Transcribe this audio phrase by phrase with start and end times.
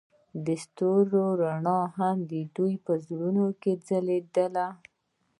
[0.45, 4.67] د ستوري رڼا هم د دوی په زړونو کې ځلېده.